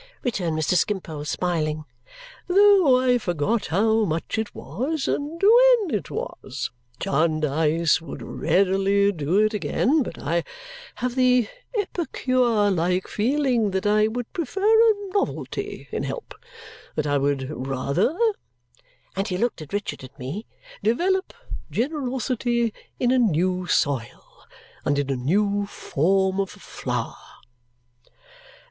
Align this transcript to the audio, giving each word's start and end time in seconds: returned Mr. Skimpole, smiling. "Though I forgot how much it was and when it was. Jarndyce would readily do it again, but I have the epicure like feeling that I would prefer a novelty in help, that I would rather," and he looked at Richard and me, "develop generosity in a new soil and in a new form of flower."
returned 0.23 0.57
Mr. 0.57 0.73
Skimpole, 0.73 1.25
smiling. 1.25 1.85
"Though 2.47 2.99
I 2.99 3.19
forgot 3.19 3.67
how 3.67 4.03
much 4.03 4.39
it 4.39 4.55
was 4.55 5.07
and 5.07 5.39
when 5.43 5.95
it 5.95 6.09
was. 6.09 6.71
Jarndyce 6.99 8.01
would 8.01 8.23
readily 8.23 9.11
do 9.11 9.37
it 9.45 9.53
again, 9.53 10.01
but 10.01 10.17
I 10.17 10.43
have 10.95 11.13
the 11.13 11.47
epicure 11.77 12.71
like 12.71 13.07
feeling 13.07 13.69
that 13.69 13.85
I 13.85 14.07
would 14.07 14.33
prefer 14.33 14.65
a 14.65 14.93
novelty 15.13 15.87
in 15.91 16.01
help, 16.01 16.33
that 16.95 17.05
I 17.05 17.19
would 17.19 17.51
rather," 17.51 18.17
and 19.15 19.27
he 19.27 19.37
looked 19.37 19.61
at 19.61 19.71
Richard 19.71 20.01
and 20.01 20.17
me, 20.17 20.47
"develop 20.81 21.31
generosity 21.69 22.73
in 22.99 23.11
a 23.11 23.19
new 23.19 23.67
soil 23.67 24.47
and 24.83 24.97
in 24.97 25.11
a 25.11 25.15
new 25.15 25.67
form 25.67 26.39
of 26.39 26.49
flower." 26.49 27.13